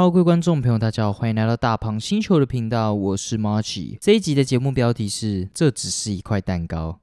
[0.00, 3.98] Hello，各位观众朋友，大家好，欢迎来到大胖星球的频道，我是 Marchi。
[4.00, 7.00] 这一集的节目标题是“这只是一块蛋糕”。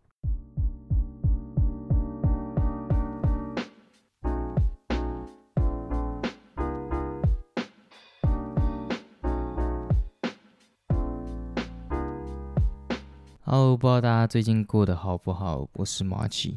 [13.44, 15.68] Hello，不知道大家最近过得好不好？
[15.74, 16.56] 我是 Marchi。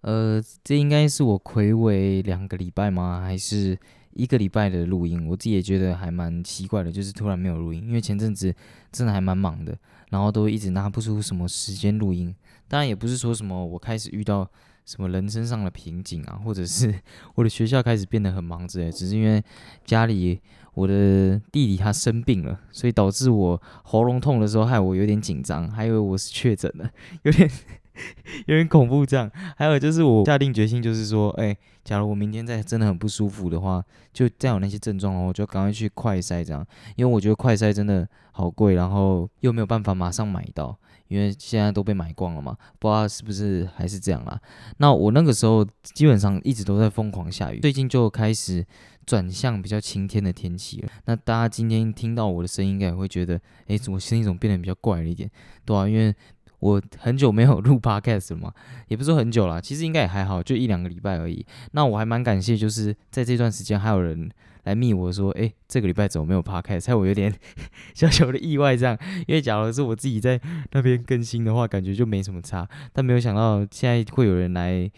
[0.00, 3.20] 呃，这应该是我暌违两个礼拜吗？
[3.22, 3.78] 还是
[4.14, 5.26] 一个礼拜的录音？
[5.26, 8.54] 我自己也觉得还蛮奇怪的，就是突然没有录音，因为前阵子
[8.90, 9.76] 真的还蛮忙的，
[10.10, 12.34] 然后都一直拿不出什么时间录音。
[12.68, 14.48] 当然也不是说什么我开始遇到
[14.86, 16.94] 什么人生上的瓶颈啊，或者是
[17.36, 19.42] 我的学校开始变得很忙之类，只是因为
[19.84, 20.40] 家里
[20.74, 26.90] 我的弟弟他生病了，所以导致我喉咙痛的时候害我有点紧张，还以为我是确诊了，
[27.22, 27.50] 有点。
[28.46, 29.30] 有点恐怖，这样。
[29.56, 36.66] 还有就是，我下定决心，就是说，哎，假如我明天再真的很不舒服的话，就再有那些症状哦，我就赶快去快筛，这样。
[36.96, 40.76] 因为我觉得快筛真的好贵，然后又没有办法马上买到，
[41.08, 42.56] 因为现在都被买光了嘛。
[42.78, 44.40] 不知道是不是还是这样啦。
[44.78, 48.66] 那我那个时候基本上一直都在疯狂下雨，最近就开始
[49.06, 50.88] 转向比较晴天的天气了。
[51.04, 55.30] 那大家今天听到我的声音，应该会觉得，哎，怎么声音怎么变得比较怪了一点？
[55.64, 56.12] 对啊，因为。
[56.64, 58.50] 我很久没有录 podcast 了嘛，
[58.88, 61.44] 也不是说很久了，其实应该也还好，就一两个礼拜而已。
[61.72, 64.30] 那我还蛮感谢，就是在这段时间还有人
[64.62, 66.80] 来密我说，哎，这个礼拜怎么没有 podcast？
[66.80, 67.30] 才我有点
[67.92, 70.40] 小小的意外这样，因为假如是我自己在
[70.72, 72.66] 那边更新的话，感觉就没什么差。
[72.94, 74.90] 但没有想到现在会有人来，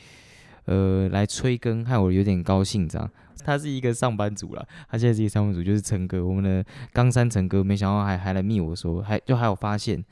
[0.66, 3.10] 呃，来催更，害我有点高兴这样。
[3.44, 10.04] 他是一个上班族了，他现在是一个上班族，就是陈哥，我们的冈山陈哥，没想到还还来密我说，还就还有发现。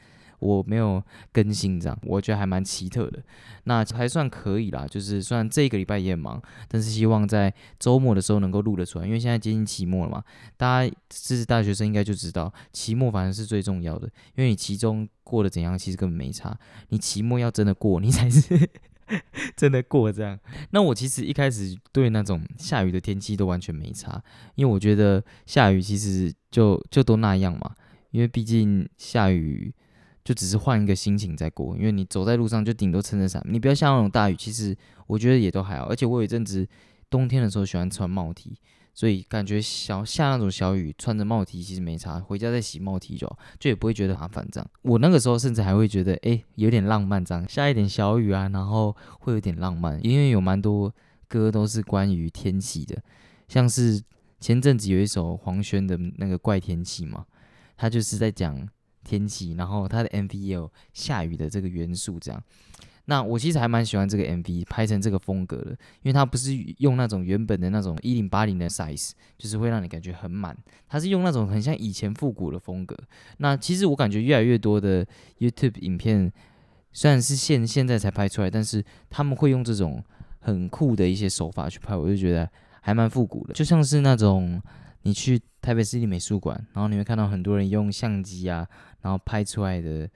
[0.45, 3.23] 我没有更新这样，我觉得还蛮奇特的。
[3.64, 9.06] 那还算可以啦，就是虽然这个礼拜也很忙，但是希望在周末的时候能够录得出来。
[9.06, 10.23] 因为现在接近期末了嘛，
[10.59, 14.06] 大家是大学生应该就知道，期末反正是最重要的。
[14.36, 16.55] 因为你期中过得怎样，其实根本没差。
[16.91, 18.69] 你期末要真的过，你才是
[19.57, 20.39] 真的过这样。
[20.73, 24.23] 那我其实一开始对那种下雨的天气都完全没差，
[24.57, 27.74] 因为我觉得下雨其实就就都那样嘛。
[28.11, 29.73] 因为毕竟下雨。
[30.24, 34.74] 就只是换一个心情在过，因为你走在路上就顶多撑着伞，你不要下那种大雨，其实
[35.07, 35.85] 我觉得也都还好。
[35.85, 36.67] 而且我有一阵子
[37.11, 38.58] 冬天的时候喜欢穿帽 T，
[38.95, 44.70] 所以感觉小下那种小雨穿着帽 T 其实没差，回家再洗帽 T 就就也不会觉得麻烦这样。
[44.80, 50.90] 我那个时候甚至还会觉得，哎，有点浪漫这样，下一点小雨啊，然后会有点浪漫，因为有蛮多
[51.29, 52.96] 歌都是关于天气的，
[53.46, 54.02] 像是
[54.40, 57.27] 前阵子有一首黄轩的那个怪天气嘛，
[57.77, 58.67] 他就是在讲。
[59.05, 62.42] 天气，然后它的 MV 也有下雨的这个元素，这样。
[63.07, 70.57] 那我其实还蛮喜欢这个 MV 拍成这个风格的，因为它不是用那种原本的那种一零八零的 size，就是会让你感觉很满。
[70.89, 72.97] 它是用那种很像以前复古的风格。
[73.37, 75.07] 那其实我感觉越来越多的
[75.39, 76.33] YouTube 影片，
[76.93, 80.03] 虽然是现现在才拍出来，但是他们会用这种
[80.41, 82.51] 很酷的一些手法去拍，我就觉得
[82.81, 84.61] 还蛮复古的，就像是那种。
[85.05, 88.67] 你去台北市立美术馆，然后你会看到很多人用相机啊，
[89.01, 90.09] 然后拍出来的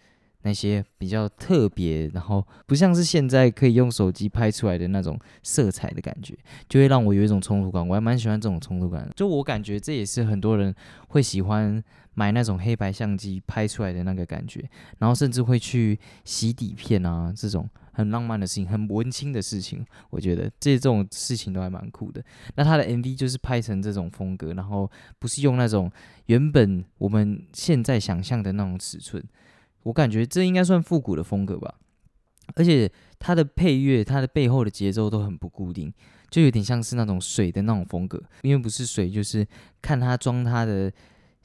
[0.42, 6.36] 那些比较特别，然后不像是现在可以用手机拍出来的那种色彩的感觉，
[6.68, 7.86] 就会让我有一种冲突感。
[7.86, 10.74] 我还蛮喜欢这种冲突感，就我感觉这也是很多人
[11.08, 11.82] 会喜欢
[12.14, 17.68] 买那种黑白相机拍出来的那个感觉，然后甚至会去洗底片啊这种。
[17.98, 22.24] 很浪漫的事情，很文青的事情，我觉得这这种事情都还蛮酷的。
[22.54, 24.88] 那他的 MV 就是拍成这种风格，然后
[25.18, 25.90] 不是用那种
[26.26, 29.20] 原本我们现在想象的那种尺寸，
[29.82, 31.74] 我感觉这应该算复古的风格吧。
[32.54, 32.88] 而且
[33.18, 35.92] 它的配乐，它的背后的节奏都很不固定，
[36.30, 39.46] 就有点像是那种水的那种风格，因为不是水，就是
[39.82, 40.92] 看它装它的。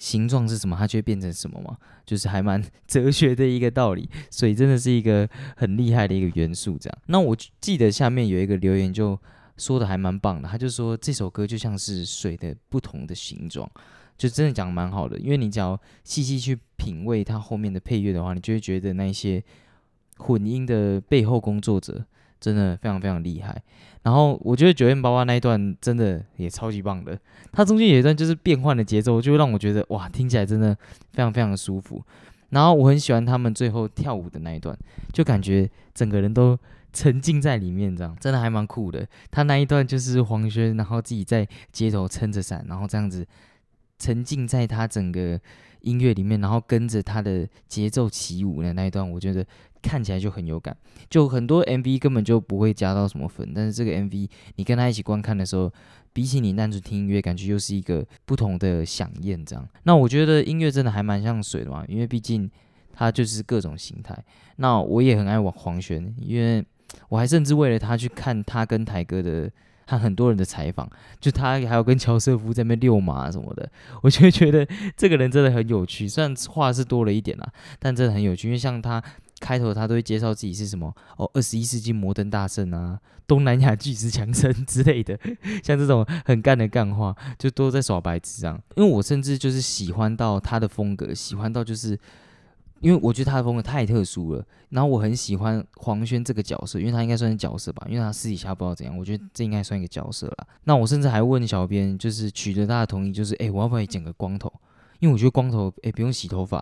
[0.04, 4.10] 形状是什么，它就会变成什么嘛，就是还蛮哲学的一个道理。
[4.30, 5.26] 水真的是一个
[5.56, 6.98] 很厉害的一个元素，这样。
[7.06, 9.18] 那我记得下面有一个留言就
[9.56, 13.70] 说的还蛮棒的，他就说这首歌就像是水的不同的形状，
[14.18, 15.18] 就真的讲蛮好的。
[15.18, 19.42] 因为你只要细细去品味它后面的配乐的话，你就会觉得那些
[20.18, 22.06] 混音的背后工作者。
[22.44, 23.64] 真的非常非常厉害，
[24.02, 27.18] 然后我觉得九月八八那一段真的也超级棒的，
[27.54, 30.76] 它中间有一段就是变换的节奏，就让我觉得哇，听起来真的
[31.14, 32.04] 非常非常的舒服。
[32.50, 34.78] 然后我很喜欢他们最后跳舞的那一段，
[35.14, 36.60] 就感觉整个人都
[36.92, 39.08] 沉浸在里面，这样真的还蛮酷的。
[39.32, 43.26] 他那一段就是黄轩，然后自己在街头撑着伞，然后这样子
[44.00, 45.40] 沉浸在他整个
[45.80, 49.46] 音乐里面，然后跟着他的节奏起舞的那一段，我觉得。
[49.84, 50.76] 看起来就很有感。
[51.10, 55.72] 就很多 MV 根本就不会加到什么分，但是这个 MV 你跟他一起观看的时候，
[56.14, 59.46] 比起你单纯听音乐，感觉又是一个不同的响应。
[59.46, 62.50] 这样，那我觉得音乐真的还蛮像水的嘛，因为毕竟
[62.94, 64.18] 它就是各种形态。
[64.56, 66.66] 那我也很爱王黄轩，因为
[67.10, 69.52] 我还甚至为了他去看他跟台哥的。
[69.86, 70.90] 和很多人的采访，
[71.20, 73.70] 就他还有跟乔瑟夫在那边遛马什么的，
[74.02, 74.66] 我就觉得
[74.96, 76.08] 这个人真的很有趣。
[76.08, 78.48] 虽然话是多了一点啦，但真的很有趣。
[78.48, 79.04] 因为像他
[79.44, 82.98] 开头，他都会介绍自己是什么哦，二十一世纪摩登大圣啊，
[83.28, 85.20] 东南亚巨石强森之类的，
[85.62, 88.58] 像这种很干的干话，就都在耍白痴这样。
[88.78, 92.00] 因为我甚至就是喜欢到他的风格，喜欢到就是。
[92.80, 100.48] 因为我觉得他的风格太特殊了，然后我很喜欢黄轩这个角色，因为他应该算是角色吧，因为他私底下不知道怎样，我觉得这应该算一个角色了。
[100.66, 104.52] 那我甚至还问小编，就是取得他的同意，就是哎，我要不要剪个光头？
[105.00, 106.62] 因为我觉得光头哎不用洗头发，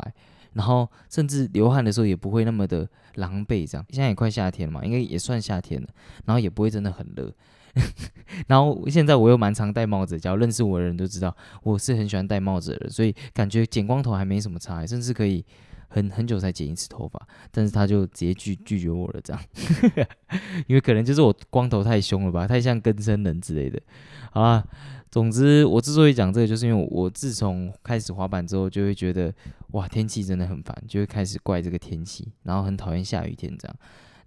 [0.54, 3.86] 然后甚至流汗的时候也不会那么的狼狈这样。
[3.90, 5.88] 现在也快夏天了嘛，应该也算夏天了，
[6.26, 7.34] 然后也不会真的很热。
[8.48, 15.46] 然后现在我又蛮常戴帽子，只要认识我的人都知道我是很喜欢戴帽子的人，所以感觉剪光头还没什么差，甚至可以。
[15.94, 17.22] 很很久才剪一次头发，
[17.52, 19.44] 但是他就直接拒拒绝我了，这样，
[20.66, 23.78] 因为可能就是我光头太凶了吧，太像根生人之类的。
[24.32, 24.66] 好啦，
[25.12, 29.32] 总之我之所以讲这个，就是因为我自从开始滑板之后，就会觉得
[29.72, 33.78] 哇，天气真的很烦，就会开始怪这个天气，然后很讨厌下雨天这样。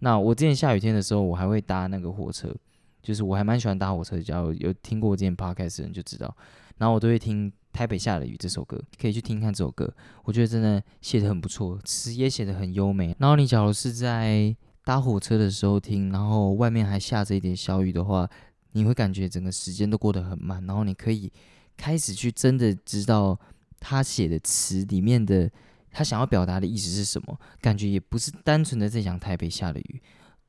[0.00, 2.54] 那我之前下雨天的时候，我还会搭那个火车，
[3.02, 6.36] 就是我还蛮喜欢搭火车，只要有听过我之前 podcast 的人就知道，
[6.78, 7.52] 然后我都会听。
[7.74, 9.92] 台北下的雨这首歌可以去听看这首歌，
[10.22, 13.12] 我觉得真的写的很不错，词也写的很优美。
[13.18, 14.54] 然后你假如是在
[14.84, 18.30] 搭火车的时候听，然后外面还下着一点小雨的话，
[18.74, 20.64] 你会感觉整个时间都过得很慢。
[20.66, 21.32] 然后你可以
[21.76, 23.36] 开始去真的知道
[23.80, 25.50] 他写的词里面的
[25.90, 30.02] 他想要表达的意思是什么，感觉也不是单纯的在讲台北下的雨。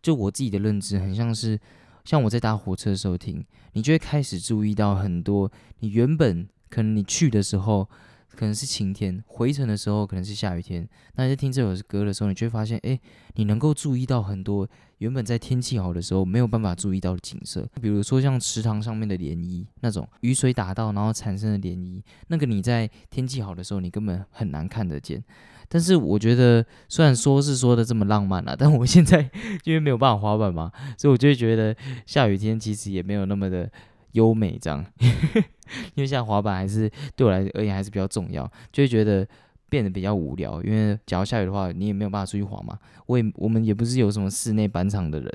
[0.03, 1.59] 就我自己的认知，很像是
[2.03, 3.43] 像我在搭火车的时候听，
[3.73, 6.47] 你就会开始注意到很多你原本。
[6.67, 7.87] 可能你去的时候
[8.35, 10.87] 可能是晴天，回程的时候可能是下雨天。
[11.15, 12.99] 那你在听这首歌的时候，你就会发现，哎，
[13.35, 14.67] 你能够注意到很多
[14.97, 17.67] 原本在天气好的时候没有办法注意到的景色。
[17.81, 25.23] 比如说像池塘上面的涟漪，那种雨水打到然后产生的涟漪，那个你在天气好的时候你根本很难看得见。
[25.67, 29.29] 但是我觉得，虽然说是说的这么浪漫啊， 但我现在
[29.63, 31.75] 因为没有办法滑板嘛，所以我就会觉得
[32.05, 33.71] 下雨天其实也没有那么的。
[34.15, 34.83] 优美这样，
[35.93, 39.27] 因为像滑板还是对我来而言还是比较重要，就会觉得
[39.69, 40.61] 变得比较无聊。
[40.63, 42.79] 因为假如下雨的话，你也没有办法出去滑嘛。
[43.05, 45.31] 我也我们也不是有什么室内板场的人，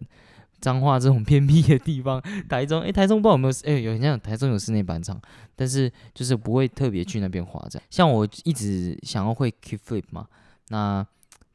[0.60, 5.20] 彰化这种偏僻的地方，台中哎， 台中不知道有没有哎，有像台中有室内板场，
[5.54, 7.86] 但是就是不会特别去那边滑这样。
[7.90, 10.26] 像我一直想要会 keep flip 嘛，
[10.68, 11.06] 那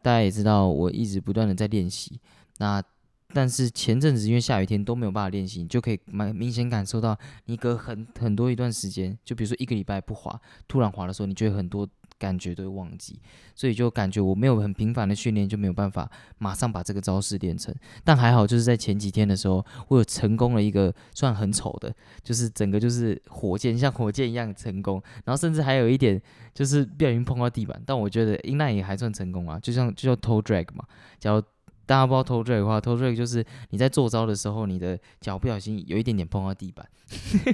[0.02, 2.20] 大家也知道，我一直不断的在练习，
[2.60, 2.82] 那。
[3.34, 11.88] 但是前阵子因为下雨天都没有办法练习，你就可以蛮明显感受到，你隔很很多一段时间，就比如说一个礼拜不滑，突然滑的时候，你就会很多
[12.18, 13.20] 感觉都会忘记，
[13.56, 17.76] 所以就感觉我没有很频繁的训练，就没有办法马上把这个招式练成。
[18.06, 21.94] 但还好，就是在前几天的时候，我有成功了一个算很丑的，
[22.24, 26.22] 就是整个就是火箭像火箭一样成功，然后甚至还有一点
[26.54, 30.86] 就是不小心碰到地板，但我觉得应该也还算成功啊，就像就叫 toe drag 嘛，
[31.20, 31.44] 假如。
[31.86, 36.88] 大家不知道偷追的话，偷追就是你在做招的时候，你的脚不小心有一点点碰到地板。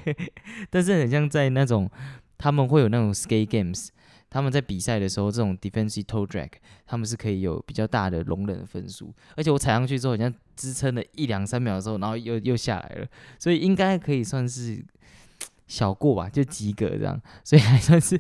[0.69, 1.89] 但是很像在那种
[2.37, 3.89] 他们会有那种 skate games，
[4.29, 6.49] 他们在比赛的时候，这种 defensive toe drag，
[6.85, 9.13] 他们是可以有比较大的容忍的分数。
[9.35, 13.07] 而且我踩上去之后，好像支撑了一两三秒的时候，然后又又下来了，
[13.37, 14.83] 所以应该可以算是
[15.67, 18.19] 小过吧，就及格这样，所以还算是。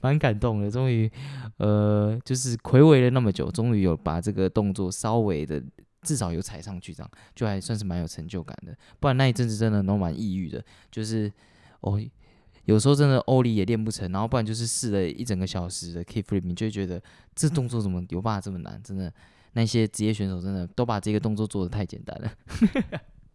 [0.00, 1.10] 蛮感动的，终于，
[1.58, 5.62] 呃，就是魁违了那么久，终于有把这个动作稍微的，
[6.02, 8.76] 至少有踩上去，这样就还算是蛮有成就感的。
[9.00, 11.32] 不然那一阵子真的都蛮抑郁的，就是
[11.80, 12.00] 哦，
[12.64, 17.02] 有时候真的欧里也练不成，然后不然就是试了一整个小时的 keep flip，你就觉得
[17.34, 18.80] 这动作怎么有办法这么难？
[18.82, 19.12] 真的，
[19.52, 22.32] 那些职业选手真的都把这个动作做的太简单了。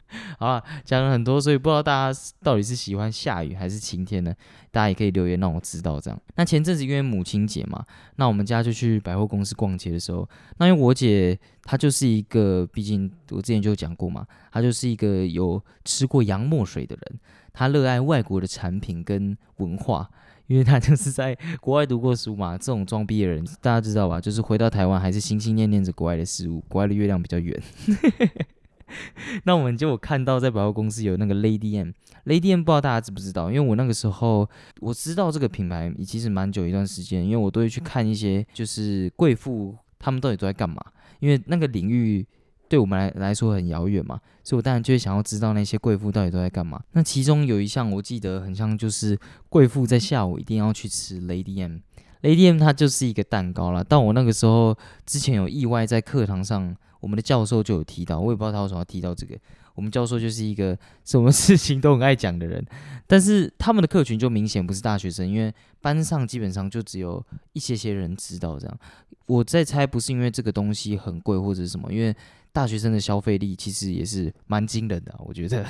[0.39, 4.33] 好了，讲了很多，所以不知道大家到底是喜欢下雨还是晴天呢？
[4.71, 5.99] 大家也可以留言让我知道。
[5.99, 7.83] 这样，那前阵子因为母亲节嘛，
[8.17, 17.19] 那我们家就去百货公司逛街的时候，那因为我姐她就是一个，毕竟我之前就讲过嘛，她就是一个有吃过洋墨水的人，
[17.53, 20.07] 她热爱外国的产品跟文化，
[20.45, 22.57] 因为她就是 在国外读过书嘛。
[22.57, 24.21] 这种装逼的人，大家知道吧？
[24.21, 27.59] 就是回到台湾还是心心念念着国外的事物，国外的月亮比较圆。
[29.45, 33.49] 那我们就看到在百货公司有那个 Lady M，Lady M 不知道大家知不知道？
[33.51, 34.49] 因为我那个时候
[34.81, 39.75] 我知道这个品牌，其实蛮久一段时间，因为我都会去看一些就是贵妇。
[39.99, 40.79] 他们到底都在干嘛，
[41.19, 42.23] 因为那个领域
[42.69, 46.79] 对我们来来说很遥远嘛，所以我当然就会想要知道那些贵妇到底都在干嘛。
[46.91, 53.83] 那其中有一项我记得很像，就是贵妇在下午一定要去吃 Lady M，Lady M 它就是一个蛋糕啦。
[53.89, 59.37] 但我那个时候之前有意外在课堂上，我们的教授就有提到，我也不知道他为什么要提到这个。
[59.75, 60.75] 我们教授就是一个
[61.05, 62.65] 什么事情都很爱讲的人，
[63.05, 67.23] 但是他们的客群就明显不是大学生，因为班上基本上就只有
[67.53, 68.79] 一些些人知道这样。
[69.27, 72.15] 我在猜不是因为这个东西很贵或者什么，因为
[72.51, 75.63] 大学生的消费力其实也是蛮惊人的，我觉得。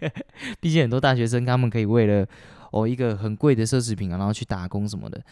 [0.58, 2.26] 毕竟很多大学生他们可以为了
[2.70, 5.22] 哦一个很贵的奢侈品啊，然后去打工什么的。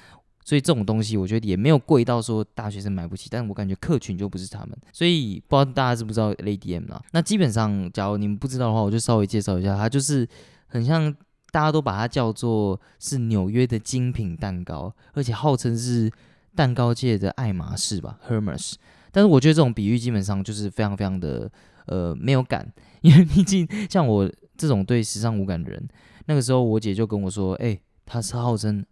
[0.45, 4.71] 所以这种东西，我觉得也没有贵到说大学生买不起，但是我感觉客群就不是他们。
[4.93, 7.01] 所以不知道大家知不知道 Lady M 啦？
[7.13, 10.27] 那基本上，假如你们不知道的话，我就稍微介绍一下，它就是
[10.67, 11.15] 很像
[11.53, 16.11] 大家都把它叫做是纽约的精品蛋糕，而且号称是
[16.57, 18.75] 蛋糕界的爱马仕吧，Hermes。
[19.13, 21.51] 但是我觉得这种比喻基本上就是非常非常的
[21.87, 22.67] 呃没有感，
[23.03, 25.89] 因为毕竟像我这种对时尚无感的人，
[26.27, 28.85] 那个时候我姐就跟我说，哎，它是号称。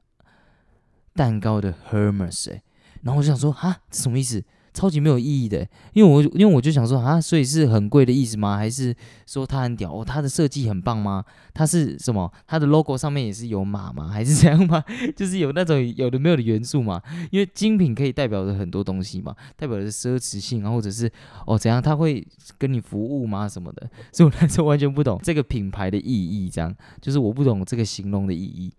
[1.18, 2.62] 蛋糕的 Hermes 哎，
[3.02, 4.44] 然后我就想说哈，这什么意思？
[4.74, 8.56] 超级没有意义的，因为我因为我就想说啊，所以是很贵的意思吗？
[8.56, 8.94] 还是
[9.26, 10.04] 说它很屌哦？
[10.04, 11.24] 它的设计很棒吗？
[11.52, 12.30] 它是什么？
[12.46, 14.06] 它的 logo 上面也是有马吗？
[14.06, 14.84] 还是这样吗？
[15.16, 17.02] 就是有那种有的没有的元素嘛？
[17.32, 21.10] 因为精品可以代表着很多东西嘛，代表着奢侈性啊，或者是
[21.44, 21.82] 哦怎样？
[21.82, 22.24] 它会
[22.56, 23.48] 跟你服务吗？
[23.48, 23.90] 什么的？
[24.12, 28.72] 所以我那时候完全不懂这个品牌的意义，这样就是我不懂这个形容的意义。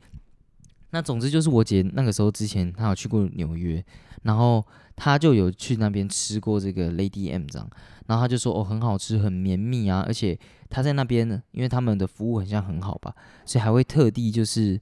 [0.91, 3.83] 那总之就是我姐那个时候之前她有去过纽约，
[4.23, 4.65] 然后
[4.95, 7.69] 她就有去那边吃过这个 Lady M 这样，
[8.07, 10.37] 然后她就说哦很好吃很绵密啊，而且
[10.69, 13.13] 她在那边呢，因为他们的服务很像很好吧，
[13.45, 14.79] 所以还会特地就是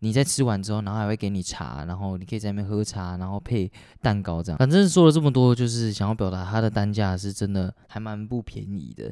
[0.00, 3.70] 你在吃完之后，然后还会给你茶，然后你可以在那边喝茶，然后配
[4.02, 4.58] 蛋糕这样。
[4.58, 9.10] 反正说了这么多，就是想要表达它的单价是真的还蛮不便宜的，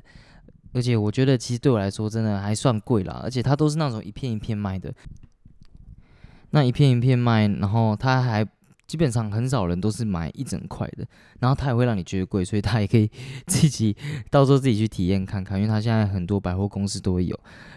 [0.75, 4.95] 而且我觉得其实对我来说真的还算贵啦，而且它都是那种一片一片卖的。
[6.55, 8.47] 那一片一片卖，然后他还
[8.87, 11.05] 基本上很少人都是买一整块的，
[11.41, 13.11] 然后他也会让你觉得贵，所以他也可以
[13.45, 13.97] 自己
[14.31, 17.37] 到时候自己去体验看看，因为他现在很多百货公司都会有。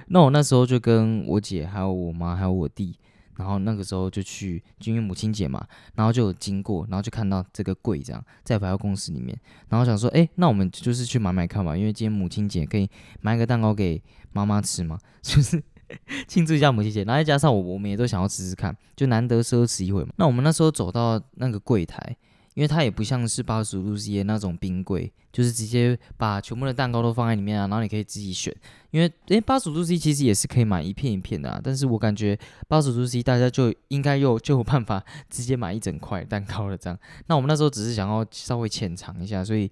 [0.10, 2.96] 那我那时候就跟我姐还有我妈还有我弟，
[3.38, 5.66] 然后那个时候就去，就因为母亲节嘛，
[5.96, 9.36] 然后就有经过，然后就看到这个柜这样在百货公司里面，
[9.70, 12.88] 然后想说，哎，那我们就是去买买看吧，因为今天母亲节可以
[13.22, 14.00] 买个蛋糕给
[14.34, 15.64] 妈妈吃嘛，就是。
[16.28, 20.10] 庆祝一下母亲节，然后再加上我，我们也都想要吃吃看，就难得奢侈一回嘛。
[20.18, 22.16] 那我们那时候走到那个柜台，
[22.54, 28.56] 因为它也不像是八十五度 C 的那种冰柜，就是直接把全部的蛋糕都放在里面啊，然后你可以自己选。
[28.92, 36.98] 因为诶，八十五度 C 其实也是可以买一片一片的啊，但是我感觉八十五度 C 大家就应该有就有办法直接买一整块蛋糕了这样。
[37.28, 39.72] 那我们那时候只是想要稍微浅尝一下，所以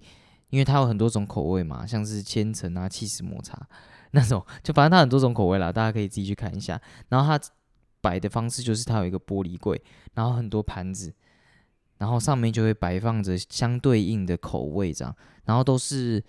[0.50, 3.66] 因为它有很多种口味嘛，像是千层啊、气死抹茶。
[4.16, 6.80] 那种就反正它很多种口味啦，大家可以自己去看一下。
[7.10, 7.44] 然后它
[8.00, 9.80] 摆的方式就是它有一个玻璃柜，
[10.14, 11.12] 然后很多盘子，
[11.98, 16.22] 然后上面就会摆放着相对应的口味这样，然后都是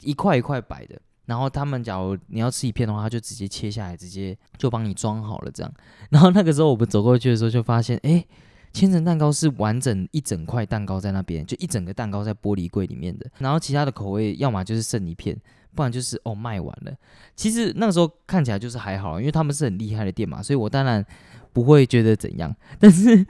[0.00, 1.00] 一块一块摆的。
[1.26, 5.72] 然后他们假如你要吃一片的话，他就直接切下来，直接就帮你装好了这样。
[6.10, 8.24] 然后那个时候我们走过去的时候，就发现哎，
[8.72, 13.30] 千层蛋糕是完整一整块蛋糕在那边，就一整个蛋糕在玻璃柜里面的。
[13.38, 15.38] 然后其他的口味要么就是剩一片。
[15.74, 16.92] 不然就是哦卖完了，
[17.34, 21.04] 其实那个时候看起来就是还好，因为他们是很厉害的店嘛，所以我当然
[21.52, 22.54] 不会觉得怎样。
[22.78, 23.26] 但是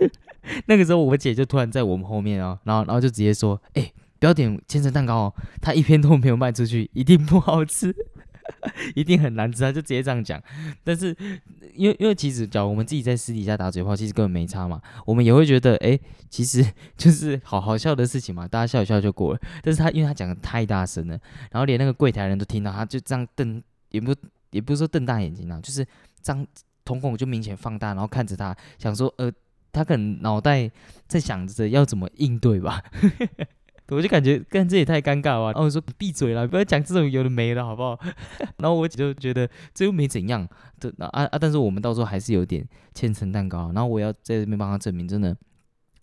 [0.67, 7.95] 那个时候我姐就突然在我们后面哦，然后然后就直接说：“哎，不要点千层蛋糕哦，它一片都没有卖出去，一定不好吃。
[8.97, 10.43] ”一定很难吃，他就直接这样讲。
[10.83, 11.17] 但是，
[11.75, 14.81] 因为因为其实，假如我们自己在私底下打嘴炮，其实根本没差嘛。
[15.07, 15.99] 我们也会觉得，哎，
[16.29, 16.65] 其实
[16.97, 19.41] 就是好好笑的事情嘛，大家笑一笑就过了。
[19.63, 21.19] 但是他因为他讲的太大声了，
[21.51, 24.15] 然后连那个柜台人都听到，他就这样瞪，也不
[24.51, 25.87] 也不是说瞪大眼睛啊，就是
[26.21, 26.47] 张
[26.85, 29.33] 瞳孔就明显放大，然后看着他，想说，呃，
[29.73, 30.71] 他可能脑袋
[31.07, 32.83] 在想着要怎么应对吧。
[33.95, 35.53] 我就感觉，干这也太尴尬了。
[35.53, 37.99] 然后我说闭嘴了，不要讲这种有的没的，好不好？
[38.59, 40.49] 然后我姐就觉得这又没怎样
[40.81, 41.39] 的啊啊！
[41.39, 43.71] 但是我们到时候还是有点千层蛋糕。
[43.73, 45.37] 然后我要在这边帮他证明，真的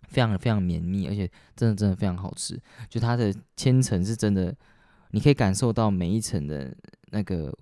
[0.08, 2.60] 非常非常绵密，而且真的真的非常好吃。
[2.88, 4.54] 就它的千层是真的，
[5.10, 6.74] 你可以感受到每一层的
[7.10, 7.52] 那个，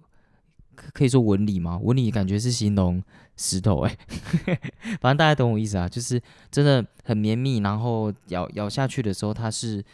[0.93, 1.79] 可以说纹理吗？
[1.83, 3.03] 纹理感觉是形容
[3.37, 3.97] 石头哎，
[5.01, 6.21] 反正大家懂我意思啊，就是
[6.51, 9.85] 真的很绵密，然后咬咬下去的时候，它是。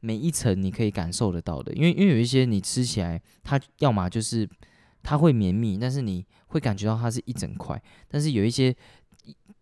[0.00, 4.48] 每一层你可以感受得到的，因为因为有一些你吃起来，它要么就是
[5.02, 8.74] 它会绵密，但是你会感觉到它是一整块，但是有一些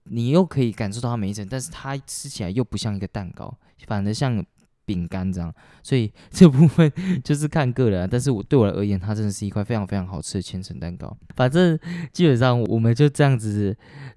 [0.05, 3.53] 你又可以感受到它每一层，但是它吃起来又不像一个蛋糕，
[3.87, 4.45] 反而像
[4.85, 5.53] 饼干这样。
[5.83, 6.93] 所以这部分
[7.25, 11.17] 就是看个人，但是我对我而言，它真的是一块非常非常好吃的千层蛋糕。
[11.35, 11.79] 反正
[12.13, 13.77] 基本上我们就这样子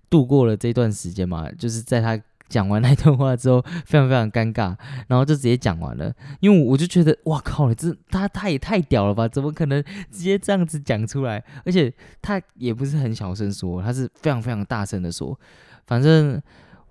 [0.10, 2.22] 度过了这段时间嘛，就是在它。
[2.52, 4.76] 讲完那段话之后，非常非常尴尬，
[5.08, 6.14] 然后就直接讲完了。
[6.42, 9.26] 因为我就觉得，哇靠，这他他也太屌了吧？
[9.28, 9.82] 怎么可能
[10.12, 11.42] 直接这样子讲出来？
[11.64, 11.92] 而且
[12.22, 15.40] 他也不是很小声说，他是非常非常大声的说。
[15.88, 16.42] 反正，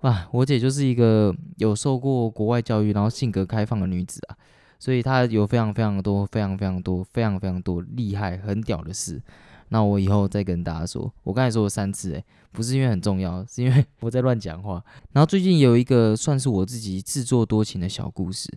[0.01, 4.35] 哇，我姐就是一个有受过国外教育，然后性格开放的女子啊，
[4.79, 9.21] 所以她有非常非常多、非常非常多、非常非常多厉害、很屌的事。
[9.73, 14.83] 那我以后再跟大家说，我刚才说了三次，诶，不是因为很重要，是因为 我在乱讲话。
[15.13, 18.51] 然后最近有一个算是我自己自作多情的小故事。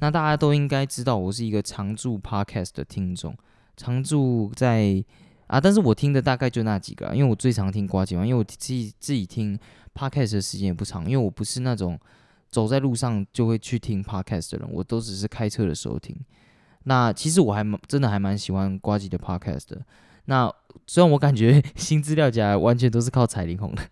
[0.00, 3.32] 那大家都应该知道，我是一个常驻 podcast 的听众，
[3.76, 5.04] 常驻在
[5.46, 9.56] 啊，但是我听的大概就那几个，因为我最常听瓜姐嘛，因为我自己自己听
[9.94, 11.96] podcast 的时间也不长，因为我不是那种
[12.50, 16.16] 走在路上就会去听 podcast 的人，我都只是开车的时候听。
[16.82, 19.80] 那其实我还蛮真的还蛮喜欢瓜吉的 podcast 的。
[20.26, 20.52] 那
[20.86, 23.82] 虽然我感觉 新资料夹完全都是靠彩铃红的，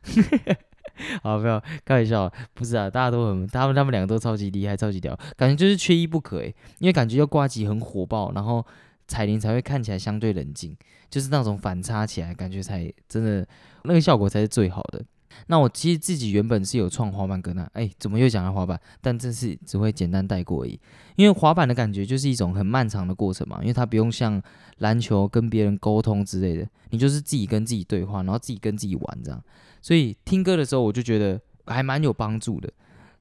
[1.22, 8.64] 好不要开玩笑，不是啊，大家都很，他们他们两个都超级厉害，超级屌，感觉就是缺一不可诶，因为感觉要挂机很火爆，然后
[9.08, 10.76] 彩铃才会看起来相对冷静，
[11.10, 13.46] 就是那种反差起来，感觉才真的
[13.84, 15.04] 那个效果才是最好的。
[15.48, 18.80] 那我其实自己原本是有创滑板歌呢，哎，怎么又讲到滑板？
[19.00, 20.78] 但这次只会简单带过而已，
[21.16, 24.42] 因为滑板的感觉就是一种很漫长的过程嘛，因为它不用像
[24.78, 29.42] 篮球跟别人沟通之类的，你就是自己跟自己对话，然后自己跟自己玩这样。
[29.80, 32.72] 所以听歌的时候，我就觉得还蛮有帮助的，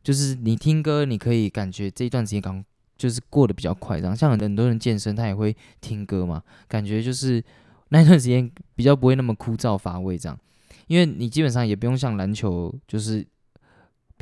[0.02, 2.64] 就是你听歌，你可以感觉这一段时间刚
[2.98, 4.16] 就是过得比较快，这样。
[4.16, 7.44] 像很多人健身，他也会听歌嘛，感觉就是
[7.90, 10.38] 那段时间比较不会那么枯燥乏味这样。
[10.88, 13.26] 因为你基本上也不用像篮球，就是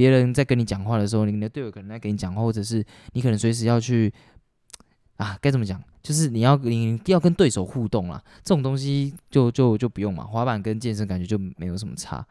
[0.01, 4.11] 别人在跟你讲话的时候，你的队友可能在跟你讲话，或者是你可能随时要去
[5.17, 5.79] 啊，该怎么讲？
[6.01, 10.23] 就是你要你要跟对手互动啦，这种东西就就就不用嘛。
[10.23, 12.25] 滑板跟健身感觉就没有什么差。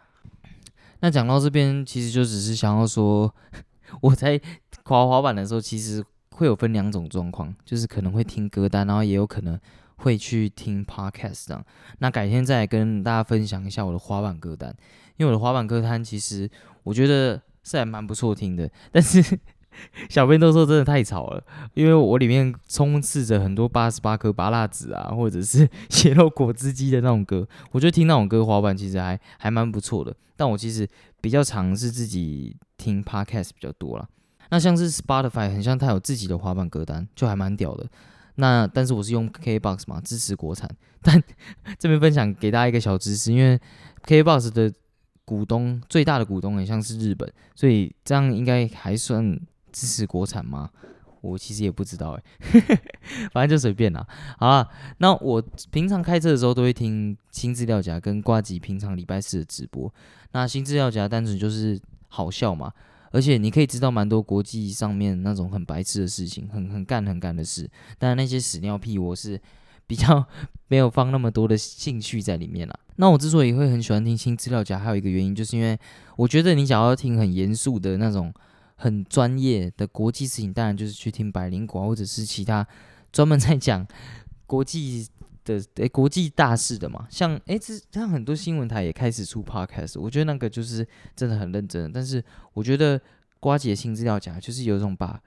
[0.99, 3.33] 那讲到这边，其实就只是想要说，
[4.03, 4.41] 我在
[4.83, 9.57] 滑滑板的时候，其实会有分两种状况，就是可能会听歌单，然后也有可能。
[10.03, 11.63] 会去听 podcast 这样，
[11.99, 14.75] 那改天再来跟大家分享一下我的滑板歌单，
[15.19, 16.51] 因为我的滑板歌单其实
[16.85, 19.39] 我觉得是还蛮不错听的，但是
[20.09, 21.43] 小编都说真的太吵了，
[21.75, 30.89] 因为我里面充斥着很多八十八颗拔蜡子啊，或者是 血肉果汁机的那种歌，我觉得听那种歌滑板其实还还蛮不错的，但我其实
[31.21, 34.09] 比较尝试自己听 podcast 比较多了，
[34.51, 37.87] 那像是 Spotify 很像它有自己的滑板歌单，就还蛮屌的。
[38.37, 40.69] 那但是我是用 KBox 嘛，支持国产。
[41.03, 41.23] 但
[41.79, 43.61] 这边分享给大家一个小知识，因为
[44.07, 44.73] KBox 的
[45.31, 49.39] 股东最大的股东很像是日本，所以这样应该还算
[49.71, 50.69] 支持国产吗？
[51.21, 52.23] 我其实也不知道哎，
[53.31, 54.05] 反正就随便啦。
[54.39, 55.41] 好，那我
[55.71, 59.95] 平常开车的时候都会听新资料夹跟挂机，平常礼拜四的直播。
[60.33, 62.73] 那新资料夹单纯就是好笑嘛。
[63.13, 67.71] 而且你可以知道蛮多国际上面那种很白痴的事情，很很干很干的事。
[67.99, 69.41] 但那些屎尿屁我是
[69.91, 70.25] 比较
[70.71, 72.79] 没有放那么多的兴趣在里面啦。
[72.95, 75.77] 那我之所以会很喜欢听新资料夹，还有一个原因就是因为
[76.17, 78.33] 我觉得你想要听很严肃的那种
[78.77, 82.65] 很专业的国际事情，当然就是去听百灵果或者是其他
[83.11, 83.85] 专门在讲
[84.47, 85.09] 国际。
[85.43, 91.91] 的诶，国际大事的嘛，像诶，这像很多新闻台也开始出 podcast，我觉得那个就是真的很认真。
[91.91, 92.23] 但是
[92.53, 93.01] 我觉得
[93.41, 95.19] 瓜姐新资料讲，就是有一种把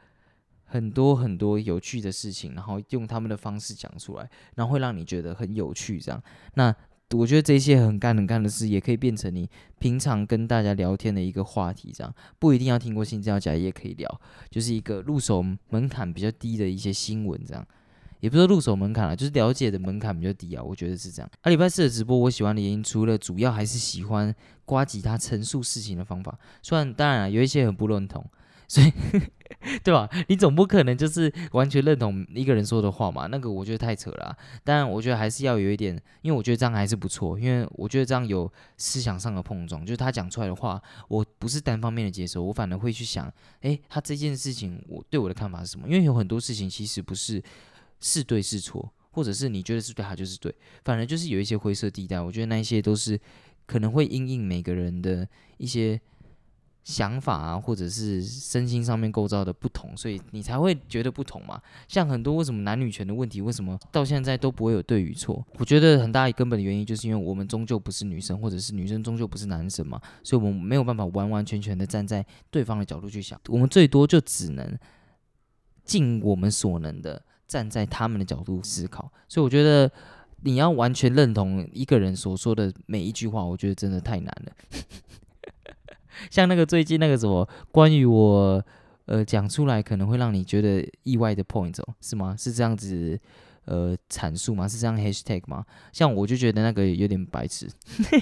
[0.74, 6.00] 很多很多有趣的事情，然后用他们的方式讲出来，然后会让你觉得很有趣。
[6.00, 6.20] 这样，
[6.56, 6.76] 那
[7.12, 11.92] 我觉得这些很干很干的事，也可以变成你平常跟大家聊天的一个话题。
[11.94, 17.64] 这样，不一定要听过新资料讲，也可以聊，就是一个入手门槛比较低的一些新闻这样。
[18.20, 21.30] 也不是入手门槛了，就是了解的门槛比较低啊，我觉得是这样。
[21.42, 24.34] 啊，礼拜四的直播，我喜欢的原因除了主要还是喜欢
[24.64, 28.26] 瓜吉他陈述事情的方法，虽然当然有一些很不认同，
[28.68, 28.92] 所以
[29.84, 30.10] 对吧？
[30.28, 34.36] 你总不可能就是完全认同一个人说的话嘛，那个我觉得太扯了。
[34.64, 45.88] 当然，我觉得还是要有一点，因为我觉得这样还是不错，因为我觉得这样有思想上的碰撞，就是他讲出来的话，我不是单方面的接受，我反而会去想，诶，他这件事情我对我的看法是什么？
[45.88, 47.42] 因为有很多事情其实不是。
[48.06, 52.20] 是对是错，或者是你觉得是对，他就是对，反而就是有一些灰色地带。
[52.20, 53.18] 我觉得那一些都是
[53.66, 55.98] 可能会因应每个人的一些
[56.84, 61.62] 想法啊，或者是身心上面构造的不同，所以你才会觉得不同嘛。
[61.88, 65.46] 像很多为什么男女权的问题，为什么到现在都不会有对与错？
[65.58, 74.78] 我觉得很大一根本的原因，就是因为我们终究不是女生，或者是女生终究不是男生嘛，所以我们没有办法完完全全的站在对方的角度去想，我们最多就只能
[75.86, 79.10] 尽我们所能的站在他们的角度思考。
[79.30, 79.90] 所以我觉得
[80.42, 84.52] 你要完全认同一个人所说的每一句话，我觉得真的太难了。
[86.30, 88.64] 像那个最近那个什么关于我
[89.06, 92.36] 呃讲出来可能会让你觉得意外的 point 哦，是吗？
[92.38, 93.20] 是这样子
[93.66, 94.68] 呃阐述吗？
[94.68, 95.66] 是这样 hashtag 吗？
[95.92, 97.68] 像我就觉得那个有点白痴，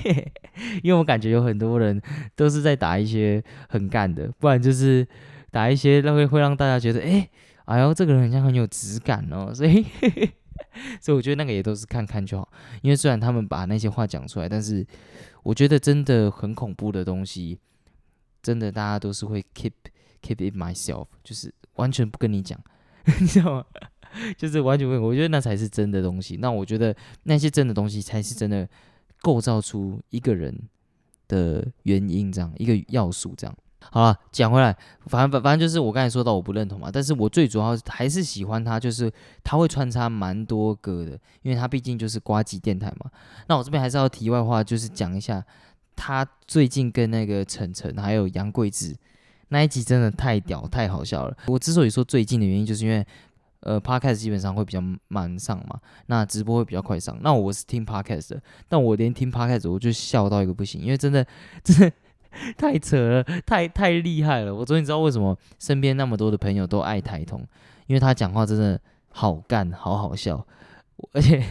[0.84, 2.02] 因为我感觉有很多人
[2.36, 5.08] 都是在打一些很干的，不然就是
[5.52, 7.30] 打一些那会会让大家觉得哎
[7.66, 9.86] 哎呦这个人好像很有质感哦，所以
[11.02, 12.48] 所以我觉得那个也都是看看就好，
[12.82, 14.86] 因为虽然他们把那些话讲出来，但是
[15.44, 17.58] 我觉得真的很恐怖的东西。
[18.42, 19.72] 真的，大家都是会 keep
[20.22, 22.60] keep it myself，就是完全不跟你讲，
[23.20, 23.66] 你知道吗？
[24.38, 26.36] 就是完全不，我觉得那才是真的东西。
[26.38, 28.68] 那我觉得那些真的东西才是真的
[29.22, 30.54] 构造出一个人
[31.30, 33.34] 的原因，这样一个要素。
[33.38, 33.58] 这样
[33.90, 34.76] 好了，讲回来，
[35.06, 39.10] 反正反正就是我刚才说到我不认同嘛，但是我最主要还是喜欢他，就是
[39.46, 43.10] 他会穿插蛮多歌的，因为他毕竟就是瓜机电台嘛。
[43.48, 45.42] 那我这边还是要题外话，就是讲一下。
[46.04, 48.96] 他最近跟那个晨晨还有杨贵志
[49.50, 51.38] 那一集真的太屌太好笑了。
[51.46, 53.06] 我之所以说最近的原因，就是因为
[53.60, 57.16] 呃，podcast 基本上会比较慢上嘛，那直播会比较快上。
[57.22, 61.24] 那我是听 podcast 的，但我连听 podcast 我就笑到一个不行，因为真的
[61.64, 61.92] 真的
[62.58, 64.56] 太扯了，太太厉害了。
[64.56, 67.46] 我终于知道为什么身边那么多的朋友都爱台通，
[67.86, 70.44] 因为他讲话真的好干，好好笑，
[71.14, 71.46] 而且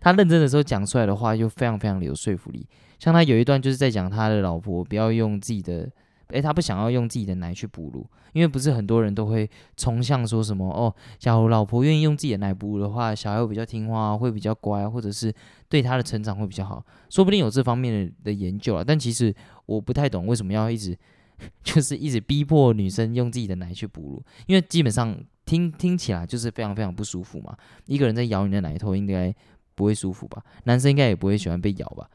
[0.00, 2.64] 他认真的时候讲出来的话又非常非常的有说服力。
[2.98, 5.88] 像他有一段就是在讲他的老婆不要用自己的，
[6.28, 15.32] 诶，他不想要用自己的奶去哺乳，因为不是很多人都会崇向说什么哦，假如老婆愿意用自己的奶哺乳的话，小孩会比较听话，会比较乖，或者是
[15.68, 18.82] 对他的成长会比较好，说不定有这方面的的研究啊。
[18.84, 19.34] 但其实
[19.66, 20.96] 我不太懂为什么要一直
[21.62, 27.54] 就是一直逼迫女生用自己的奶去哺乳，因为基本上听听起来就是非常非常不舒服嘛。
[27.84, 29.32] 一个人在咬你的奶头，应该
[29.74, 30.42] 不会舒服吧？
[30.64, 32.08] 男生应该也不会喜欢被咬吧？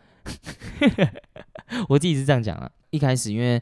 [1.89, 3.61] 我自己是这样讲啊，一开始因为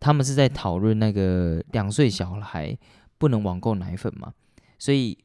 [0.00, 2.76] 他们是在讨论那个两岁小孩
[3.18, 4.32] 不能网购奶粉嘛，
[4.78, 5.16] 所以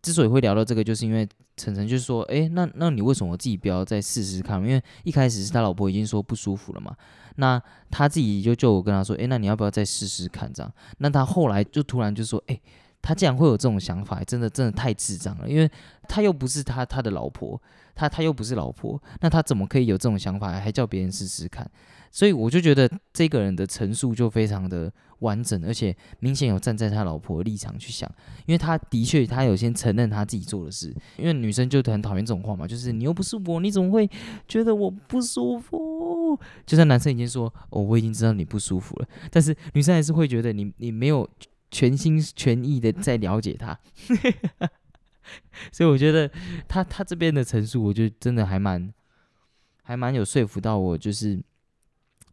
[0.00, 4.58] 之所以会聊到这个，就是因为晨晨就说：“哎，那那你为什么自己不要再试试看？
[4.60, 6.94] 因为一开始是他老婆已经说不舒服了嘛，
[7.36, 10.52] 那他自己就就我跟他说：，哎，那你要不要再试试看？
[10.52, 12.60] 这样，那他后来就突然就说：，哎。”
[13.02, 15.48] 他竟然会有这种想法，真的真的太智障了。
[15.48, 15.68] 因为
[16.08, 17.60] 他又不是他他的老婆，
[17.94, 21.68] 他他又不是老婆，那他怎么可以有这种想法，还叫别人试试看？
[22.12, 28.06] 所以我就觉得这个人的陈述就非常的完整，而且明显有站在他老婆的立场去想。
[28.44, 30.94] 因为他的确，他有先承认他自己做的事。
[31.16, 34.08] 因为女生就很讨厌这种话嘛，就是你又不是我，你怎么会
[34.46, 36.38] 觉得我不舒服？
[36.66, 41.28] 就算男生已经说哦，我已经知道你不舒服了，但是女生还是会觉得你你没有。
[41.72, 43.76] 全心全意的在了解他，
[45.72, 46.30] 所以我觉得
[46.68, 48.92] 他他这边的陈述，我觉得真的还蛮
[49.82, 51.42] 还蛮有说服到我，就是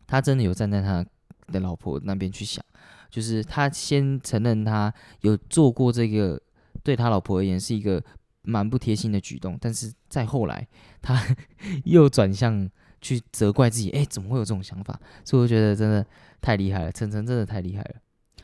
[0.05, 1.05] 他真的有站在他
[1.47, 2.63] 的老婆那边去想，
[3.09, 6.39] 就是他先承认他有做过这个
[6.83, 8.03] 对他老婆而言是一个
[8.41, 10.67] 蛮不贴心的举动，但是再后来
[11.01, 11.17] 他
[11.85, 14.99] 又转向去责怪自己，哎，怎么会有这种想法？
[15.23, 16.05] 所以我觉得真的
[16.41, 17.95] 太厉害了，晨晨真的太厉害了。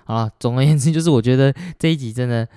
[0.05, 2.47] 好了，总而言之，就是我觉得这一集真的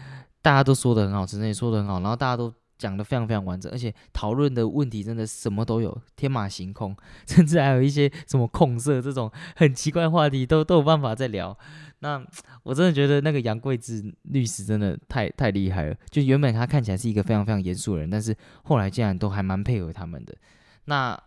[0.43, 6.95] 大家都说的很好，真的也说的很好，然后大家都讲的非常非常完整，而且讨论的问题真的什么都有，天马行空，
[7.27, 11.57] 甚至还有一些什么控色这种很奇怪话题都都有办法在聊。
[12.01, 12.25] 那
[12.63, 20.33] 我真的觉得那个杨贵志律师真的太太厉害了，就原本他看起来是一个非常非常严肃的人，但是后来竟然都还蛮配合他们的。
[20.85, 21.19] 那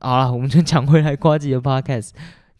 [0.00, 2.10] 好了，我们就讲回来瓜吉的 podcast，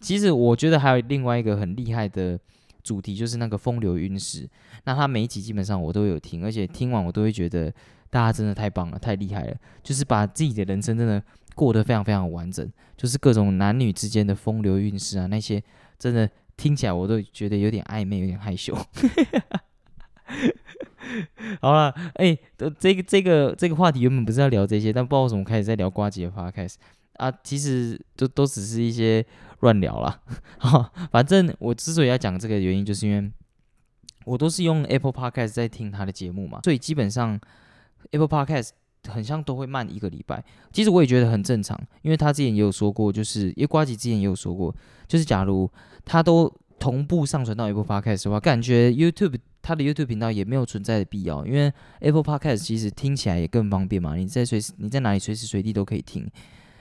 [0.00, 2.40] 其实我觉得还有另外一个很厉害的。
[2.82, 4.48] 主题就是那个风流韵事，
[4.84, 7.72] 那他每一集基本上我都有听，而且听完我都会觉得
[8.10, 11.22] 大家真的太棒了，太厉害了，就是把自己的人生真的
[11.54, 15.62] 过得非常非常完整，就是各种男女之间的风流韵事啊，那些
[15.98, 18.76] 真的听起来我都觉得有点暧昧，有点害羞。
[21.60, 22.38] 好了，哎，
[22.78, 26.78] 这个这个这个话题原本不是要聊这些，但不知道为什么开始在聊瓜姐的话开始
[27.20, 29.24] 啊，其实都都只是一些。
[29.62, 30.22] 乱聊了，
[30.56, 33.30] 哈，反正我之所以要讲这个原因，就是因为
[34.24, 37.38] 我都是用 Apple Podcast 在听他的节目嘛，所以基本上
[38.12, 38.70] Apple Podcast
[39.06, 40.42] 很像都会慢一个礼拜。
[40.72, 44.74] 其实我也觉得很正常，因为他之前也有说过，就是因为瓜吉之前也有说过，
[45.06, 45.70] 就是假如
[46.06, 56.26] 他都同步上传到 Apple Podcast 的话，感觉 YouTube 它的 YouTube 频道也没有存在的必要，因为 Apple Podcast 其实听起来也更方便嘛，你在随时你在哪里随时随地都可以听。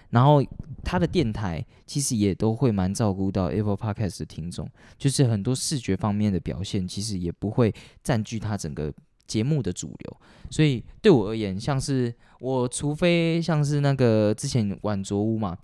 [0.10, 0.44] 然后
[0.84, 8.94] 他的电台其实也都会蛮照顾到 Apple Podcast 的听众，就是很多视觉方面的表现，其实也不会占据他整个
[9.28, 10.18] 节目的主流。
[10.50, 15.58] 所以对我而言，像是我除非像是那个之前晚卓屋嘛，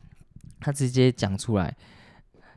[0.60, 1.75] 他直接讲出来。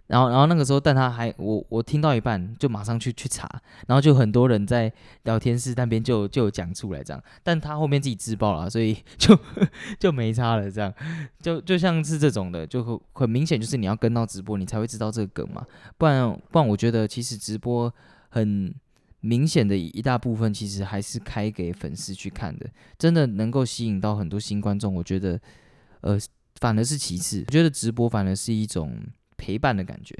[0.08, 3.46] 然后，然后那个时候，但他还我我听到一半就马上去去查，
[3.86, 4.90] 然后就很多人在
[5.24, 9.38] 聊天室那边就就有讲出来这样，但他后面自己自爆了，所以 就
[10.00, 10.92] 就没差了，这样。
[11.40, 15.66] 就就像是这种的，就很明显就是你要跟到直播，你才会知道这个梗嘛，
[15.98, 17.92] 不然不然我觉得其实直播
[18.30, 18.74] 很
[19.20, 22.66] 明显的一大部分其实还是开给粉丝去看的，
[22.96, 25.38] 真的能够吸引到很多新观众，我觉得
[26.00, 26.18] 呃
[26.60, 28.98] 反而是其次，我觉得直播反而是一种。
[29.38, 30.14] 陪伴的感觉，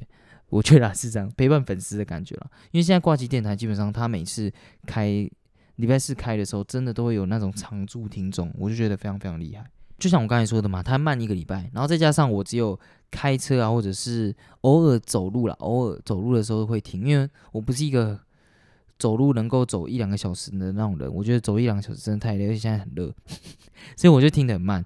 [0.48, 2.50] 我觉得是这样，陪伴粉丝的感觉了。
[2.70, 4.50] 因为现在挂机电台基本上，他每次
[4.86, 5.28] 开
[5.76, 9.64] 礼拜四开的时候，真的都会有那种常驻听众，我就觉得非常非常厉害。
[9.98, 12.78] 就像我刚才说的嘛，他慢一个礼拜，然后再加上我只有
[13.10, 18.18] 开车啊，或者是偶尔走路了，偶尔走路的时候会听，因为我不是一个
[18.96, 23.12] 走路能够走一两个小时的那种人，我觉得走一两个小时真的太累，而且现在很热，
[23.96, 24.84] 所以我就听得很慢。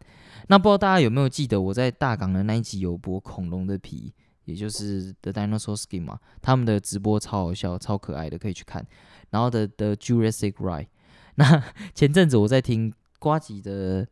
[0.49, 4.13] 那不知道大家有没有记得我在大港的那一集有播恐龙的皮？
[4.45, 8.85] 也就是 The Dinosaur Skin 嘛，他们的直播超好笑、超可爱的，可以去看。
[9.31, 10.89] 然后的 The Jurassic Ride，
[11.37, 11.63] 那
[11.95, 14.07] 前阵子我在听瓜吉的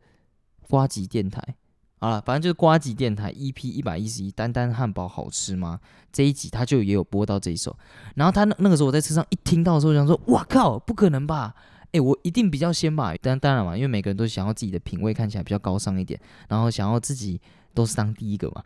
[0.67, 1.55] 瓜吉电台，
[1.99, 5.79] 好了，反正就是瓜吉电台 EP 一百一十一，丹丹汉堡好吃吗？
[6.11, 7.77] 这一集他就也有播到这一首。
[8.15, 11.53] 然后他那那个时候我在车上一听到的时候，想说：哇靠，不可能吧？
[11.91, 13.13] 诶，我一定比较先吧。
[13.21, 17.39] 但当然嘛，因为每个人都想要自己的品味看起来比较高尚一点，然后想要自己。
[17.73, 18.63] 都是当第一个嘛，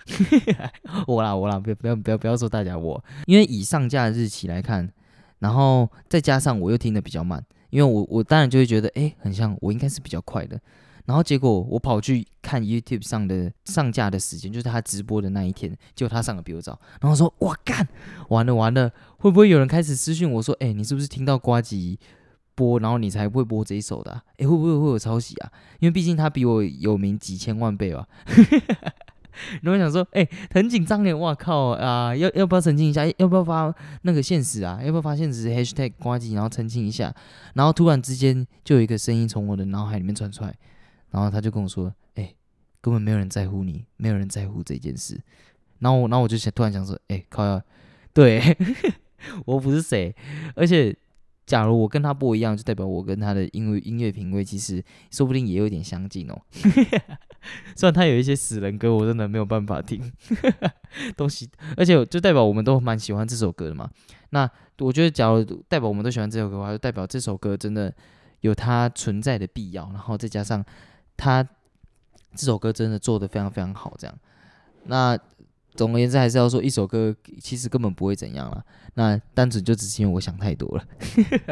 [1.08, 4.90] 我啦我啦，不要不要不要不要说大家我，因为以上架日期来看，
[5.40, 10.60] 然后再加上我又听的比较慢，因为我我当然就会觉得哎，很像我应该是比较快的，
[11.06, 17.88] 然后结果我跑去看 YouTube 上的上架的时间，就是他直播的那一天，结果他上的比我早，然后说哇干，
[18.30, 22.00] 完了完了，会不会有人开始私讯我说，哎，你是不是听到瓜吉？
[22.56, 25.52] 播，然后你才会播这一首的，诶，会不会会有抄袭啊？
[25.80, 28.08] 因为毕竟他比我有名几千万倍吧。
[29.62, 33.06] 然后想说，哎，很紧张耶，哇靠啊，要要不要澄清一下？
[33.18, 34.80] 要不要发那个现实啊？
[34.82, 37.14] 要不要发现实？#hashtag 关机，然后澄清一下。
[37.54, 40.56] 然后突然之间就有一个声音从我的脑海里面传出来，
[41.12, 42.34] 然后他就跟我说，哎，
[42.80, 45.20] 根本没有人在乎你，没有人在乎这件事。
[45.80, 47.62] 然后我，然后我就想突然想说，哎，靠呀，
[48.14, 48.42] 对
[49.44, 50.16] 我不是谁，
[50.56, 50.96] 而且。
[51.46, 56.42] 假如我跟他不一样，就代表我跟他的音乐音乐品味其实说不定也有点相近哦。
[57.76, 60.12] 虽然他有一些死人歌，我真的没有办法听
[61.16, 63.90] 东西，而且就代表我们都蛮喜欢这首歌的嘛。
[64.32, 67.94] 那我觉得，假如代表我们都喜欢这首歌的话，就代表这首歌真的
[68.42, 69.84] 有它存在的必要。
[69.92, 70.66] 然后再加上
[71.16, 71.48] 他
[72.34, 74.18] 这首歌真的做的非常非常好，这样
[74.86, 75.18] 那。
[75.76, 78.64] 总而言之，还是要说一首歌其实根本不会怎样了。
[78.94, 80.84] 那单纯就只是因为我想太多了。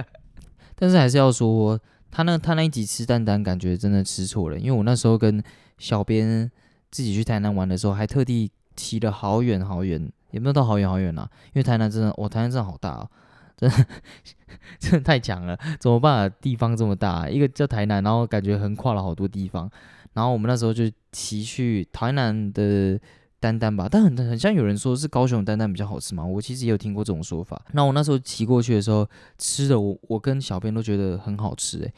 [0.76, 4.58] 但是还是要说，他那他那一集吃蛋蛋，感觉真的吃错了。
[4.58, 5.44] 因为我那时候跟
[5.78, 6.50] 小编
[6.90, 11.30] 自己去台南玩的时候，还特地骑了好远好远，也没有到好远好远啦。
[11.48, 13.10] 因为台南真的，我台南真的好大哦，
[13.58, 13.86] 真的
[14.80, 15.58] 真的太强了。
[15.80, 16.32] 怎么办？
[16.42, 19.70] 地方这么大，一个叫台南，然后感觉横跨了好多地方。
[20.14, 23.00] 然后我们那时候就骑去台南的。
[23.44, 27.62] 丹丹吧，但很很像有人说是高雄丹丹比较好吃嘛，我其实也有听过这种说法。
[27.74, 29.06] 那我那时候骑过去的时候
[29.38, 31.94] 吃的，我我跟小编都觉得很好吃诶，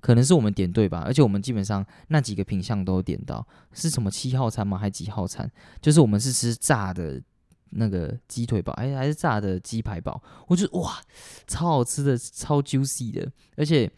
[0.00, 1.02] 可能是我们点对吧？
[1.04, 4.78] 而且我们基本上那几个品相都点到，是什么七号餐吗？
[4.78, 5.50] 还几号餐？
[5.82, 7.20] 就是我们是吃炸的
[7.72, 10.22] 那个鸡腿堡，哎，还是炸的鸡排堡？
[10.46, 10.98] 我觉得哇，
[11.46, 13.90] 超好吃的，超 juicy 的，而且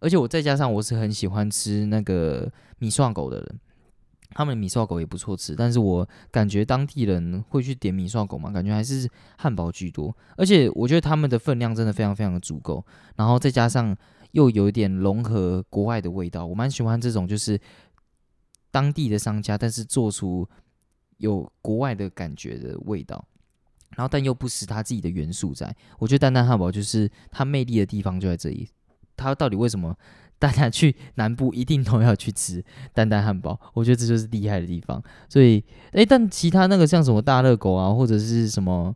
[0.00, 3.60] 而且我再加上我是很喜欢吃那个米蒜狗的人。
[4.34, 10.14] 他们的米烧狗也不错吃，但是我感觉当地人会去点米烧狗嘛，感觉还是汉堡居多。
[10.36, 12.84] 而且我觉得他们的分量真的非常非常的足够，
[13.16, 13.96] 然后再加上
[14.32, 17.60] 又有一点融合国外的味道，我蛮喜欢这种就是
[18.70, 20.48] 当地的商家，但是做出
[21.18, 23.24] 有国外的感觉的味道，
[23.96, 25.74] 然后但又不失他自己的元素在。
[25.98, 28.68] 我觉得蛋蛋汉堡就是它魅力的地方就在这里，
[29.16, 29.96] 它到底为什么？
[30.42, 32.60] 大家去南部一定都要去吃
[32.92, 35.00] 丹丹汉堡，我觉得这就是厉害的地方。
[35.28, 38.92] 所以，诶，但其他那个像什么大热狗啊，或者是什么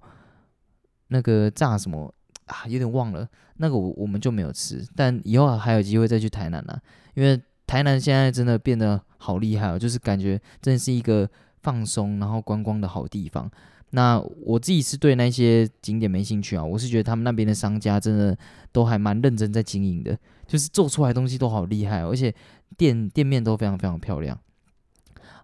[1.06, 2.12] 那个炸什么
[2.46, 3.28] 啊，有点忘了，
[3.58, 4.84] 那个我我们就没有吃。
[4.96, 6.76] 但以后还有机会再去台南呢，
[7.14, 11.30] 因为台南现在真的变得好厉害哦，就是感觉真的是一个
[11.62, 13.48] 放松然后观光的好地方。
[13.96, 18.36] 那我自己是对那些景点没兴趣啊，我是觉得他们那边的商家真的
[18.70, 20.14] 都还蛮认真在经营的，
[20.46, 22.34] 就是做出来东西都好厉害，而且
[22.76, 24.38] 店店面都非常非常漂亮。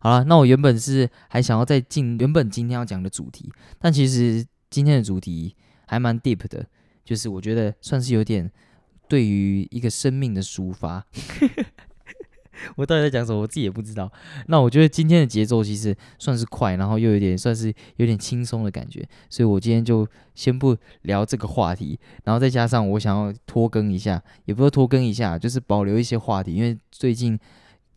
[0.00, 6.66] 好了，那我原本是还想要再进原本今天要讲的主题，但其实今天的主题还蛮 deep 的，
[7.02, 8.52] 就是我觉得算是有点
[9.08, 11.06] 对于一个生命的抒发。
[12.76, 13.40] 我到底在讲什么？
[13.40, 14.10] 我自己也不知道。
[14.46, 27.38] 那我觉得今天的节奏其实算是快，然后又有点算是有点轻松的感觉，所以我今天就先不聊这个话题，然后再加上我想要拖更一下，也不是拖更一下，就是保留一些话题，因为最近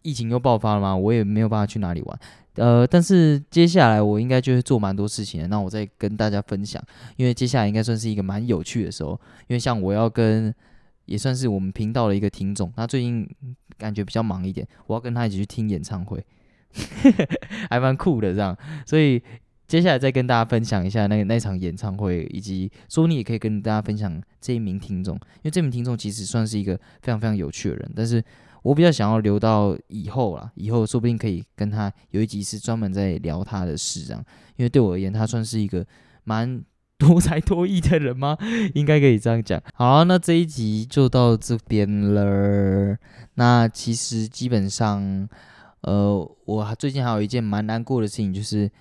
[0.02, 2.20] 疫情又爆发了嘛，我也没有办法去哪里玩。
[2.56, 6.82] 呃，但是接下来我应该就会做蛮多事情的，那我再跟大家分享，
[7.18, 10.54] 因为接下来应该算是一个蛮有趣的时候，因为像我要跟。
[11.06, 13.28] 也算是我们频道的一个听众，他最近
[13.78, 16.24] 感觉比较忙一点，我要跟他一起去听演唱会，
[17.70, 18.58] 还蛮酷的这样。
[18.86, 19.22] 所以
[19.68, 28.24] 接下来再跟大家分享一下那那场演唱会，以及说你也可以跟大家分享这一名听众，因为这名听众其实算是一个非常非常有趣的人，但是
[28.64, 34.24] 我比较想要留到以后啦，以后说不定可以跟他有一集是专门在聊他的事这样，
[34.58, 35.86] 因为对我而言，他算是一个
[36.24, 36.64] 蛮。
[36.98, 38.38] 多才多艺的人吗？
[38.74, 39.62] 应该可以这样讲。
[39.74, 42.98] 好，那这一集就到这边了。
[43.36, 45.28] 那其实基本上，
[45.82, 48.72] 呃，我最近还有一件蛮难过的事情，就是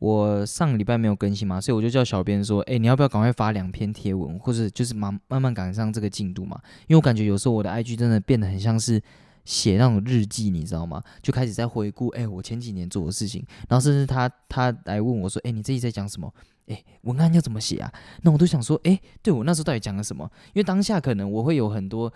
[0.00, 9.00] 我上个礼拜没有更新嘛，所以我就叫小编说：“哎，你要不要赶快发两篇贴文，或者就是慢慢慢赶上这个进度嘛？”因为我感觉有时候我的 IG 真的变得很像是
[9.44, 11.02] 写那种日记，你知道吗？
[11.22, 16.32] 就开始在回顾，哎，我前几年做的事情，然后甚至他他来问我说：“哎，你这己在讲什么？”
[16.68, 17.92] 哎，文案要怎么写啊？
[18.22, 20.30] 那我都想说，哎，对我那时候到底讲了什么？
[20.48, 22.12] 因为当下可能我会有很多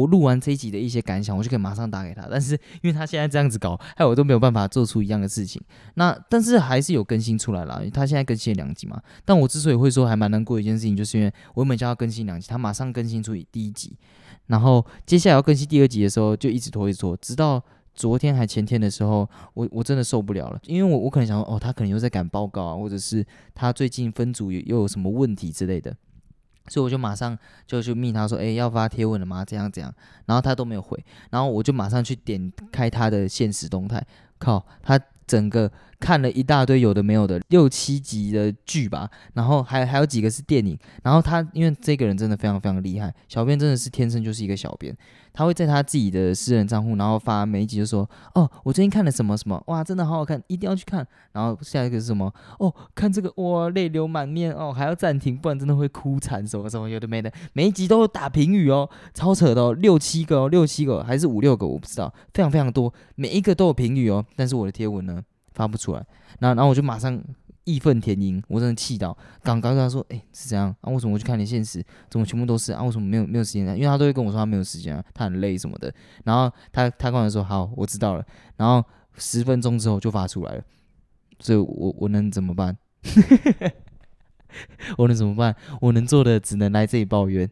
[0.00, 2.26] 我录完这一集的一些感想，我就可以马上打给他。
[2.30, 5.60] 但是因为他现在这样子搞，害我都没有办法做出一样的事情。
[5.94, 9.00] 那但是还是有更新出来了，他现在更新了两集嘛。
[9.24, 13.96] 但我之所以会说还蛮难过一件事情，就是因为我原本叫他更新两集，他马上更新出第一集，
[14.46, 17.62] 然后接下来要更新第二集的时候，就一直拖一拖，直到。
[17.96, 25.96] 昨天还前天的时候，我我真的受不了了，因为我我可能想说，哦，他可能又在赶报告啊，或者是他最近分组又有什么问题之类的，
[26.68, 29.44] 所以我就马上就去密他说，哎，要发贴文了吗？
[29.44, 29.94] 这样这样，
[30.26, 34.04] 然后他都没有回，然后我就马上去点开他的现实动态，
[34.38, 35.70] 靠，他整个。
[36.04, 40.78] 看了一大堆有的没有的六七集的剧吧，然后还还有几个是电影。
[41.02, 44.94] 然后他因为这个人真的非常非常厉害，小编真的是天生就是一个小编，
[45.32, 52.30] 他会在他自己的私人账户，然后发每一集就说：“哦，我最近看了什么什么，哇，真的好好看，一定要去看。”然后下一个是什么？
[52.58, 64.22] 哦，看这个哇，泪流满面哦，还要暂停，不然真的会哭惨什么什么有的没的，每一集都有打评语哦，超扯的哦，六七个哦，六七个还是五六个我不知道，非常非常多，每一个都有评语哦。
[64.36, 65.22] 但是我的贴文呢？
[65.54, 66.04] 发不出来，
[66.40, 67.18] 那然后我就马上
[67.64, 70.90] 义愤填膺，我真的气到，刚刚跟他说，哎，是这样啊？
[70.92, 72.82] 为什么我去看你现实，怎么全部都是啊？
[72.82, 73.74] 为什么没有没有时间啊？
[73.74, 75.90] 因为他都会跟我说他没有时间啊，他很累什么的。
[76.24, 78.26] 然后他他跟我说，好，我知道了。
[78.56, 78.84] 然后
[79.16, 80.62] 十分钟之后就发出来了，
[81.38, 82.76] 所以我我能怎么办？
[84.98, 85.56] 我能怎么办？
[85.80, 87.48] 我能做的只能来这里抱怨。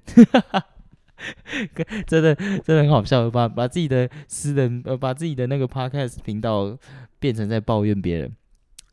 [2.07, 6.77] 真的真的很好笑，把把自己的私人呃，把自己的那个 podcast 频道
[7.19, 8.33] 变成在抱怨别人。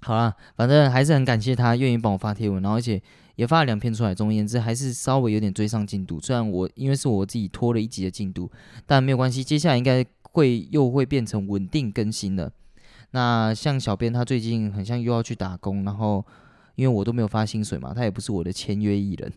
[0.01, 3.01] 好啦，反正还是很感谢他愿意帮我发贴文，然后而且
[3.35, 4.15] 也发了两篇出来。
[4.15, 6.19] 总而言之，还是稍微有点追上进度。
[6.21, 8.49] 虽然我因为是我自己拖了一集的进度，
[8.85, 12.51] 但没有关系，接下来应该会又会变成稳定更新了。
[13.11, 16.25] 那像小编他最近很像又要去打工，然后
[16.75, 19.33] 因为我都没有发薪水嘛，他也不是我的签约艺人。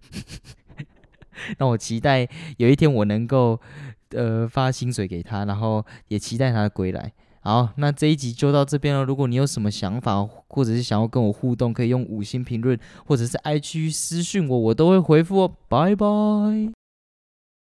[1.58, 3.60] 让我期待有一天我能够，
[4.10, 7.12] 呃，发薪水给他，然后也期待他的归来。
[7.40, 9.02] 好，那这一集就到这边了。
[9.02, 15.56] 如果你有什么想法，或者是想要跟我互动，可以用五星评论或者是 IG 私信我，我都会回复哦。
[15.68, 16.81] 拜拜。